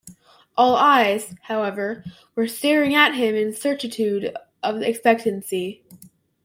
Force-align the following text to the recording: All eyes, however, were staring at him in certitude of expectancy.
All 0.57 0.75
eyes, 0.77 1.35
however, 1.43 2.03
were 2.33 2.47
staring 2.47 2.95
at 2.95 3.13
him 3.13 3.35
in 3.35 3.53
certitude 3.53 4.35
of 4.63 4.81
expectancy. 4.81 5.83